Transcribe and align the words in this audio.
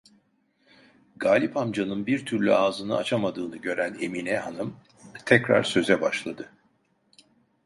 Galip 1.17 1.57
amcanın 1.57 2.05
bir 2.07 2.25
türlü 2.25 2.55
ağzını 2.55 2.95
açamadığını 2.97 3.57
gören 3.57 3.97
Emine 4.01 4.37
hanım 4.37 4.75
tekrar 5.25 5.63
söze 5.63 6.01
başladı: 6.01 6.51